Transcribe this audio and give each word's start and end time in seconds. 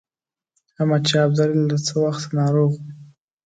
احمدشاه 0.77 1.23
ابدالي 1.27 1.61
له 1.71 1.77
څه 1.85 1.93
وخته 2.03 2.29
ناروغ 2.39 2.71
وو. 2.77 2.85